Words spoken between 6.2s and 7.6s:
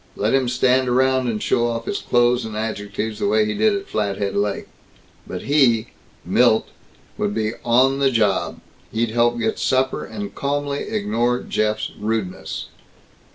Milt, would be